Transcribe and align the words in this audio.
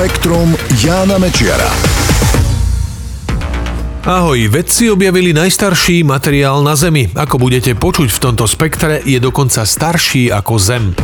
Spektrum 0.00 0.56
Jána 0.80 1.20
Mečiara. 1.20 1.68
Ahoj, 4.08 4.48
vedci 4.48 4.88
objavili 4.88 5.36
najstarší 5.36 6.08
materiál 6.08 6.64
na 6.64 6.72
Zemi. 6.72 7.12
Ako 7.12 7.36
budete 7.36 7.76
počuť 7.76 8.08
v 8.08 8.22
tomto 8.24 8.48
spektre, 8.48 9.04
je 9.04 9.20
dokonca 9.20 9.60
starší 9.60 10.32
ako 10.32 10.56
Zem. 10.56 10.96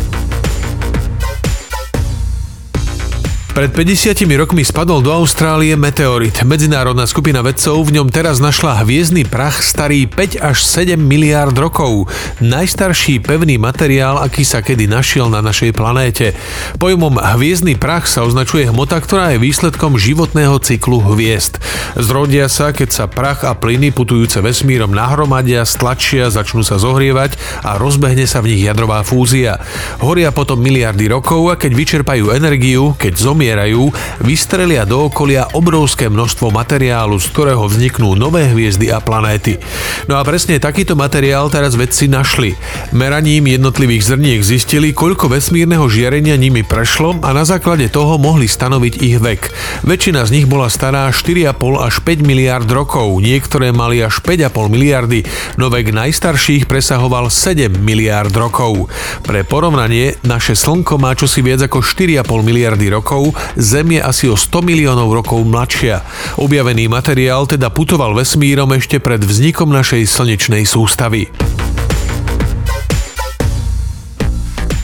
Pred 3.56 3.72
50 3.72 4.20
rokmi 4.36 4.68
spadol 4.68 5.00
do 5.00 5.08
Austrálie 5.08 5.80
meteorit. 5.80 6.44
Medzinárodná 6.44 7.08
skupina 7.08 7.40
vedcov 7.40 7.88
v 7.88 7.96
ňom 7.96 8.12
teraz 8.12 8.36
našla 8.36 8.84
hviezdny 8.84 9.24
prach 9.24 9.64
starý 9.64 10.04
5 10.04 10.44
až 10.44 10.60
7 10.60 11.00
miliárd 11.00 11.56
rokov. 11.56 12.04
Najstarší 12.44 13.24
pevný 13.24 13.56
materiál, 13.56 14.20
aký 14.20 14.44
sa 14.44 14.60
kedy 14.60 14.84
našiel 14.92 15.32
na 15.32 15.40
našej 15.40 15.72
planéte. 15.72 16.36
Pojmom 16.76 17.16
hviezdny 17.16 17.80
prach 17.80 18.04
sa 18.04 18.28
označuje 18.28 18.68
hmota, 18.68 19.00
ktorá 19.00 19.32
je 19.32 19.40
výsledkom 19.40 19.96
životného 19.96 20.60
cyklu 20.60 21.00
hviezd. 21.16 21.56
Zrodia 21.96 22.52
sa, 22.52 22.76
keď 22.76 22.92
sa 22.92 23.04
prach 23.08 23.40
a 23.40 23.56
plyny 23.56 23.88
putujúce 23.88 24.36
vesmírom 24.44 24.92
nahromadia, 24.92 25.64
stlačia, 25.64 26.28
začnú 26.28 26.60
sa 26.60 26.76
zohrievať 26.76 27.40
a 27.64 27.80
rozbehne 27.80 28.28
sa 28.28 28.44
v 28.44 28.52
nich 28.52 28.68
jadrová 28.68 29.00
fúzia. 29.00 29.64
Horia 30.04 30.28
potom 30.28 30.60
miliardy 30.60 31.08
rokov 31.08 31.48
a 31.48 31.56
keď 31.56 31.72
vyčerpajú 31.72 32.36
energiu, 32.36 32.92
keď 33.00 33.16
zomie 33.16 33.45
zomierajú, 33.46 33.94
vystrelia 34.26 34.82
do 34.82 35.06
okolia 35.06 35.46
obrovské 35.54 36.10
množstvo 36.10 36.50
materiálu, 36.50 37.14
z 37.22 37.30
ktorého 37.30 37.62
vzniknú 37.70 38.18
nové 38.18 38.50
hviezdy 38.50 38.90
a 38.90 38.98
planéty. 38.98 39.62
No 40.10 40.18
a 40.18 40.26
presne 40.26 40.58
takýto 40.58 40.98
materiál 40.98 41.46
teraz 41.46 41.78
vedci 41.78 42.10
našli. 42.10 42.58
Meraním 42.90 43.46
jednotlivých 43.46 44.02
zrniek 44.02 44.42
zistili, 44.42 44.90
koľko 44.90 45.30
vesmírneho 45.30 45.86
žiarenia 45.86 46.34
nimi 46.34 46.66
prešlo 46.66 47.22
a 47.22 47.30
na 47.30 47.46
základe 47.46 47.86
toho 47.86 48.18
mohli 48.18 48.50
stanoviť 48.50 48.94
ich 48.98 49.22
vek. 49.22 49.40
Väčšina 49.86 50.26
z 50.26 50.42
nich 50.42 50.46
bola 50.50 50.66
stará 50.66 51.06
4,5 51.14 51.54
až 51.78 52.02
5 52.02 52.26
miliard 52.26 52.66
rokov, 52.66 53.14
niektoré 53.22 53.70
mali 53.70 54.02
až 54.02 54.18
5,5 54.26 54.74
miliardy, 54.74 55.22
no 55.54 55.70
vek 55.70 55.94
najstarších 55.94 56.66
presahoval 56.66 57.30
7 57.30 57.78
miliard 57.78 58.34
rokov. 58.34 58.90
Pre 59.22 59.46
porovnanie, 59.46 60.18
naše 60.26 60.58
Slnko 60.58 60.98
má 60.98 61.14
čosi 61.14 61.46
viac 61.46 61.62
ako 61.62 61.78
4,5 61.78 62.26
miliardy 62.42 62.90
rokov, 62.90 63.35
Zem 63.56 63.96
je 63.96 64.00
asi 64.02 64.26
o 64.28 64.36
100 64.36 64.62
miliónov 64.62 65.12
rokov 65.12 65.42
mladšia. 65.46 66.04
Objavený 66.40 66.88
materiál 66.90 67.48
teda 67.48 67.72
putoval 67.72 68.12
vesmírom 68.12 68.70
ešte 68.76 69.00
pred 69.00 69.22
vznikom 69.22 69.72
našej 69.72 70.04
slnečnej 70.04 70.68
sústavy. 70.68 71.55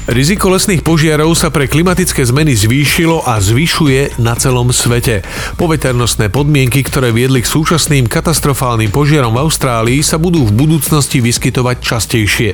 Riziko 0.03 0.51
lesných 0.51 0.83
požiarov 0.83 1.31
sa 1.39 1.55
pre 1.55 1.71
klimatické 1.71 2.27
zmeny 2.27 2.59
zvýšilo 2.59 3.23
a 3.23 3.39
zvyšuje 3.39 4.19
na 4.19 4.35
celom 4.35 4.75
svete. 4.75 5.23
Poveternostné 5.55 6.27
podmienky, 6.27 6.83
ktoré 6.83 7.15
viedli 7.15 7.39
k 7.39 7.47
súčasným 7.47 8.11
katastrofálnym 8.11 8.91
požiarom 8.91 9.31
v 9.39 9.47
Austrálii, 9.47 10.03
sa 10.03 10.19
budú 10.19 10.43
v 10.43 10.59
budúcnosti 10.59 11.23
vyskytovať 11.23 11.77
častejšie. 11.79 12.51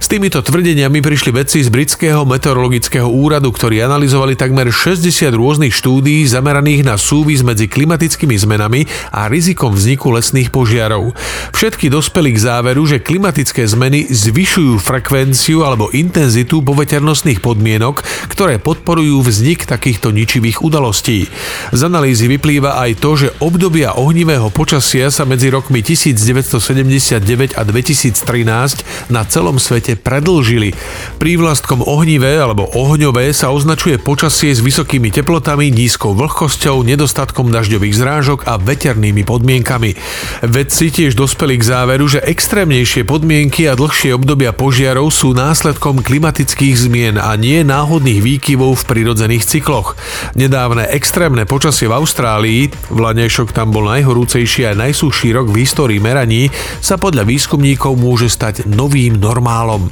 S 0.00 0.06
týmito 0.08 0.40
tvrdeniami 0.40 1.04
prišli 1.04 1.28
vedci 1.28 1.60
z 1.60 1.68
britského 1.68 2.24
meteorologického 2.24 3.04
úradu, 3.04 3.52
ktorí 3.52 3.84
analyzovali 3.84 4.32
takmer 4.32 4.72
60 4.72 5.28
rôznych 5.36 5.76
štúdií 5.76 6.24
zameraných 6.24 6.88
na 6.88 6.96
súvis 6.96 7.44
medzi 7.44 7.68
klimatickými 7.68 8.32
zmenami 8.32 8.88
a 9.12 9.28
rizikom 9.28 9.76
vzniku 9.76 10.08
lesných 10.16 10.48
požiarov. 10.48 11.12
Všetky 11.52 11.92
dospeli 11.92 12.32
k 12.32 12.48
záveru, 12.48 12.80
že 12.88 13.04
klimatické 13.04 13.68
zmeny 13.68 14.08
zvyšujú 14.08 14.80
frekvenciu 14.80 15.68
alebo 15.68 15.92
intenzitu 15.92 16.64
poveternostných 16.78 17.42
podmienok, 17.42 18.06
ktoré 18.30 18.62
podporujú 18.62 19.26
vznik 19.26 19.66
takýchto 19.66 20.14
ničivých 20.14 20.62
udalostí. 20.62 21.26
Z 21.74 21.80
analýzy 21.82 22.30
vyplýva 22.30 22.78
aj 22.78 22.90
to, 23.02 23.10
že 23.18 23.34
obdobia 23.42 23.98
ohnivého 23.98 24.46
počasia 24.54 25.10
sa 25.10 25.26
medzi 25.26 25.50
rokmi 25.50 25.82
1979 25.82 27.58
a 27.58 27.62
2013 27.66 29.10
na 29.10 29.26
celom 29.26 29.58
svete 29.58 29.98
predlžili. 29.98 30.70
Prívlastkom 31.18 31.82
ohnivé 31.82 32.38
alebo 32.38 32.70
ohňové 32.70 33.34
sa 33.34 33.50
označuje 33.50 33.98
počasie 33.98 34.54
s 34.54 34.62
vysokými 34.62 35.10
teplotami, 35.10 35.74
nízkou 35.74 36.14
vlhkosťou, 36.14 36.86
nedostatkom 36.86 37.50
dažďových 37.50 37.94
zrážok 37.98 38.46
a 38.46 38.54
veternými 38.54 39.26
podmienkami. 39.26 39.98
Vedci 40.46 40.94
tiež 40.94 41.18
dospeli 41.18 41.58
k 41.58 41.74
záveru, 41.74 42.06
že 42.06 42.22
extrémnejšie 42.22 43.02
podmienky 43.02 43.66
a 43.66 43.74
dlhšie 43.74 44.14
obdobia 44.14 44.54
požiarov 44.54 45.10
sú 45.10 45.34
následkom 45.34 46.06
klimatických 46.06 46.67
klimatických 46.68 46.84
zmien 46.92 47.16
a 47.16 47.32
nie 47.40 47.64
náhodných 47.64 48.20
výkyvov 48.20 48.84
v 48.84 48.86
prirodzených 48.92 49.48
cykloch. 49.48 49.96
Nedávne 50.36 50.84
extrémne 50.92 51.48
počasie 51.48 51.88
v 51.88 51.96
Austrálii, 51.96 52.68
Vlanešok 52.92 53.56
tam 53.56 53.72
bol 53.72 53.88
najhorúcejší 53.88 54.68
a 54.68 54.76
najsúší 54.76 55.32
rok 55.32 55.48
v 55.48 55.64
histórii 55.64 55.96
meraní, 55.96 56.52
sa 56.84 57.00
podľa 57.00 57.24
výskumníkov 57.24 57.96
môže 57.96 58.28
stať 58.28 58.68
novým 58.68 59.16
normálom. 59.16 59.88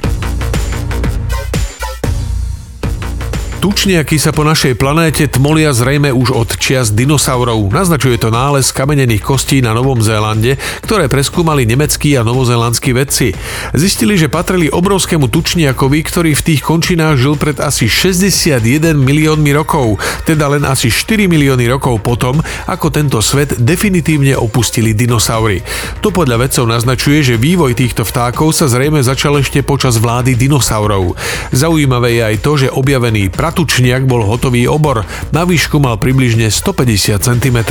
Tučniaky 3.57 4.21
sa 4.21 4.29
po 4.29 4.45
našej 4.45 4.77
planéte 4.77 5.25
tmolia 5.25 5.73
zrejme 5.73 6.13
už 6.13 6.29
od 6.29 6.49
čias 6.61 6.93
dinosaurov. 6.93 7.73
Naznačuje 7.73 8.21
to 8.21 8.29
nález 8.29 8.69
kamenených 8.69 9.25
kostí 9.25 9.65
na 9.65 9.73
Novom 9.73 9.97
Zélande, 9.97 10.61
ktoré 10.85 11.09
preskúmali 11.09 11.65
nemeckí 11.65 12.13
a 12.13 12.21
novozelandskí 12.21 12.93
vedci. 12.93 13.33
Zistili, 13.73 14.13
že 14.13 14.29
patrili 14.29 14.69
obrovskému 14.69 15.25
tučniakovi, 15.33 16.05
ktorý 16.05 16.37
v 16.37 16.45
tých 16.53 16.61
končinách 16.61 17.17
žil 17.17 17.33
pred 17.33 17.57
asi 17.57 17.89
61 17.89 18.93
miliónmi 18.93 19.49
rokov, 19.57 19.97
teda 20.29 20.53
len 20.53 20.61
asi 20.61 20.93
4 20.93 21.25
milióny 21.25 21.65
rokov 21.65 22.05
potom, 22.05 22.37
ako 22.69 22.93
tento 22.93 23.17
svet 23.25 23.57
definitívne 23.57 24.37
opustili 24.37 24.93
dinosaury. 24.93 25.65
To 26.05 26.13
podľa 26.13 26.45
vedcov 26.45 26.69
naznačuje, 26.69 27.25
že 27.25 27.41
vývoj 27.41 27.73
týchto 27.73 28.05
vtákov 28.05 28.53
sa 28.53 28.69
zrejme 28.69 29.01
začal 29.01 29.41
ešte 29.41 29.65
počas 29.65 29.97
vlády 29.97 30.37
dinosaurov. 30.37 31.17
Zaujímavé 31.49 32.21
je 32.21 32.23
aj 32.29 32.35
to, 32.45 32.51
že 32.53 32.69
objavený 32.69 33.33
pra 33.47 33.55
Pratučniak 33.55 34.03
bol 34.03 34.27
hotový 34.27 34.67
obor. 34.67 35.07
Na 35.31 35.47
výšku 35.47 35.79
mal 35.79 35.95
približne 35.95 36.51
150 36.51 37.15
cm. 37.15 37.63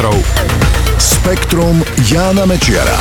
Spektrum 0.96 1.84
Jána 2.08 2.48
Mečiara. 2.48 2.96